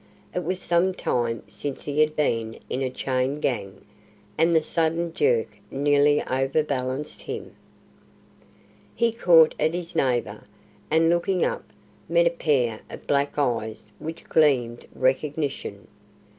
[0.33, 3.85] It was some time since he had been in a chain gang,
[4.35, 7.55] and the sudden jerk nearly overbalanced him.
[8.95, 10.45] He caught at his neighbour,
[10.89, 11.65] and looking up,
[12.09, 15.87] met a pair of black eyes which gleamed recognition.